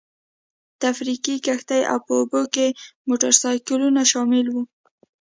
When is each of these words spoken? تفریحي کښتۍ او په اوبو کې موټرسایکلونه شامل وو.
تفریحي 0.83 1.35
کښتۍ 1.45 1.81
او 1.91 1.97
په 2.05 2.11
اوبو 2.19 2.41
کې 2.53 2.67
موټرسایکلونه 3.07 4.01
شامل 4.11 4.45
وو. 4.49 4.61